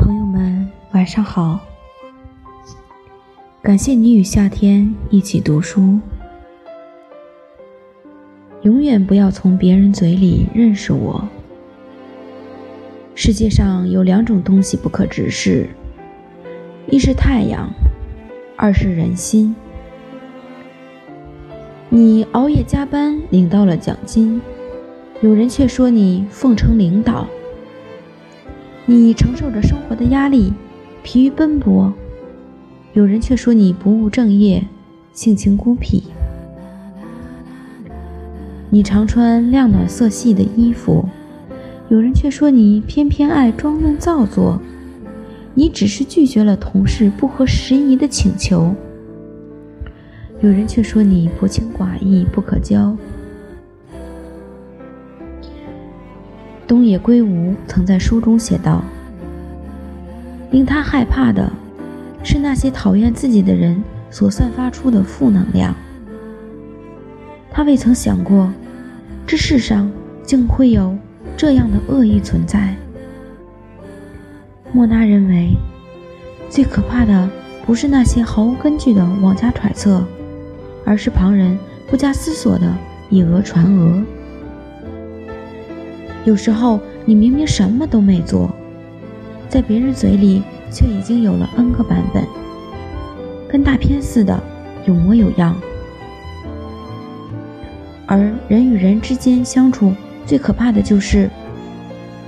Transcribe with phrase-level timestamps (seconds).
[0.00, 1.60] 朋友们晚上好，
[3.60, 6.00] 感谢你与夏天一起读书。
[8.62, 11.28] 永远不要从别人嘴里认识我。
[13.14, 15.68] 世界上有两种东西不可直视，
[16.88, 17.68] 一是太阳，
[18.56, 19.54] 二是人心。
[21.90, 24.40] 你熬夜加班领到了奖金，
[25.20, 27.26] 有人却说你奉承领导。
[28.90, 30.52] 你承受着生活的压力。
[31.04, 31.92] 疲于奔波，
[32.92, 34.66] 有人却说你不务正业，
[35.12, 36.02] 性情孤僻。
[38.68, 41.08] 你常穿亮暖色系的衣服，
[41.88, 44.60] 有人却说你偏偏爱装嫩造作。
[45.54, 48.74] 你只是拒绝了同事不合时宜的请求，
[50.40, 52.96] 有人却说你薄情寡义，不可交。
[56.70, 58.84] 东野圭吾曾在书中写道。
[60.52, 61.50] 令他害怕的
[62.22, 65.74] 是那些讨厌自己的人所散发出的负能量。
[67.50, 68.48] 他未曾想过，
[69.26, 69.90] 这世上
[70.22, 70.96] 竟会有
[71.36, 72.76] 这样的恶意存在。
[74.72, 75.56] 莫娜认为，
[76.48, 77.28] 最可怕的
[77.66, 80.06] 不是那些毫无根据的妄加揣测，
[80.84, 82.72] 而是旁人不加思索的
[83.08, 84.04] 以讹传讹。
[86.30, 88.48] 有时候，你明明什么都没做。
[89.48, 92.24] 在别人嘴里却已经有了 N 个版本，
[93.48, 94.40] 跟大片似的，
[94.86, 95.56] 有模有样。
[98.06, 99.92] 而人与人之间相处
[100.24, 101.28] 最可怕的就是，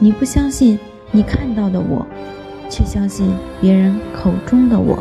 [0.00, 0.76] 你不相信
[1.12, 2.04] 你看到的我，
[2.68, 3.30] 却相信
[3.60, 4.98] 别人口中的我。